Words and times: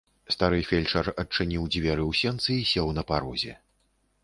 Стары 0.35 0.61
фельчар 0.69 1.09
адчыніў 1.23 1.67
дзверы 1.75 2.03
ў 2.09 2.11
сенцы 2.23 2.51
і 2.63 2.67
сеў 2.73 2.91
на 2.99 3.07
парозе. 3.13 3.53